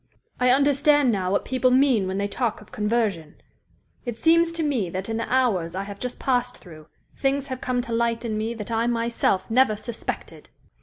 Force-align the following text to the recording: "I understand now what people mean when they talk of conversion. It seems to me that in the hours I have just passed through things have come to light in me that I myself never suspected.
"I 0.39 0.49
understand 0.49 1.11
now 1.11 1.29
what 1.29 1.45
people 1.45 1.69
mean 1.69 2.07
when 2.07 2.17
they 2.17 2.27
talk 2.27 2.59
of 2.59 2.71
conversion. 2.71 3.35
It 4.03 4.17
seems 4.17 4.51
to 4.53 4.63
me 4.63 4.89
that 4.89 5.09
in 5.09 5.17
the 5.17 5.31
hours 5.31 5.75
I 5.75 5.83
have 5.83 5.99
just 5.99 6.17
passed 6.17 6.57
through 6.57 6.87
things 7.15 7.49
have 7.49 7.61
come 7.61 7.83
to 7.83 7.93
light 7.93 8.25
in 8.25 8.35
me 8.35 8.55
that 8.55 8.71
I 8.71 8.87
myself 8.87 9.47
never 9.51 9.75
suspected. 9.75 10.49